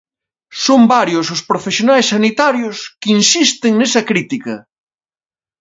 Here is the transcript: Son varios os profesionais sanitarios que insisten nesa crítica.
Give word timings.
Son 0.65 0.81
varios 0.95 1.25
os 1.35 1.41
profesionais 1.49 2.09
sanitarios 2.13 2.77
que 3.01 3.09
insisten 3.19 3.73
nesa 3.75 4.01
crítica. 4.09 4.53